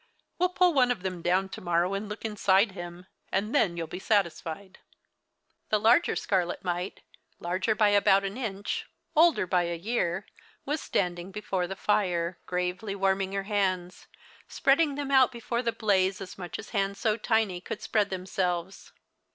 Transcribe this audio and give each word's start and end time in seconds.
We'll 0.39 0.49
pull 0.49 0.73
one 0.73 0.89
of 0.89 1.03
them 1.03 1.21
down 1.21 1.49
to 1.49 1.61
mor 1.61 1.81
row 1.81 1.93
and 1.93 2.09
look 2.09 2.25
inside 2.25 2.71
him; 2.71 3.05
and 3.31 3.53
then 3.53 3.77
you'll 3.77 3.85
be 3.85 3.99
satisfied." 3.99 4.79
The 5.69 5.79
larger 5.79 6.15
scarlet 6.15 6.63
mite, 6.63 7.01
larger 7.37 7.75
by 7.75 7.89
about 7.89 8.23
an 8.23 8.35
inch, 8.35 8.87
older 9.15 9.45
by 9.45 9.65
a 9.65 9.77
year, 9.77 10.25
was 10.65 10.81
standing 10.81 11.29
be 11.31 11.39
fore 11.41 11.67
the 11.67 11.75
fire, 11.75 12.39
gravely 12.47 12.95
warming 12.95 13.33
her 13.33 13.43
hands, 13.43 14.07
spreading 14.47 14.95
them 14.95 15.11
out 15.11 15.31
before 15.31 15.61
the 15.61 15.71
blaze 15.71 16.19
as 16.19 16.35
much 16.35 16.57
as 16.57 16.71
hands 16.71 16.97
so 16.97 17.15
tiny 17.15 17.61
could 17.61 17.83
spread 17.83 18.09
them 18.09 18.25
selves. 18.25 18.91